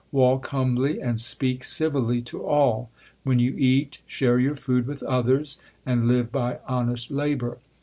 [0.11, 2.89] Walk humbly and speak civilly to all.
[3.23, 7.59] When you eat, share your food with others, and live by honest labour.